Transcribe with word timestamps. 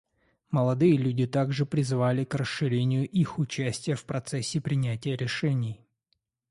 Молодые 0.49 0.97
люди 0.97 1.27
также 1.27 1.67
призвали 1.67 2.23
к 2.23 2.33
расширению 2.33 3.07
их 3.07 3.37
участия 3.37 3.93
в 3.93 4.03
процессе 4.05 4.59
принятия 4.59 5.15
решений. 5.15 5.85